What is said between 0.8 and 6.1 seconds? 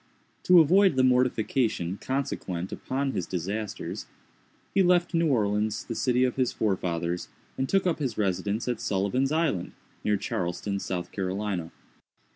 the mortification consequent upon his disasters, he left New Orleans, the